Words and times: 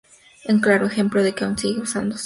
Un 0.45 0.61
claro 0.61 0.87
ejemplo 0.87 1.21
de 1.21 1.35
que 1.35 1.43
aún 1.43 1.59
sigue 1.59 1.79
usándose. 1.81 2.19